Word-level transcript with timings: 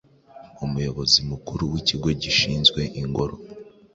Umuyobozi 0.65 1.19
Mukuru 1.29 1.63
w’Ikigo 1.71 2.07
gishinzwe 2.21 2.81
Ingoro 3.01 3.35